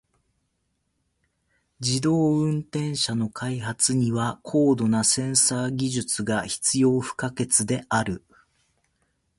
[1.79, 8.23] 自動運転車の開発には高度なセンサー技術が必要不可欠である。